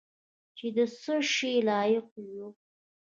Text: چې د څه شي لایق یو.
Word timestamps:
چې 0.57 0.67
د 0.75 0.77
څه 1.01 1.15
شي 1.33 1.53
لایق 1.69 2.07
یو. 2.33 2.47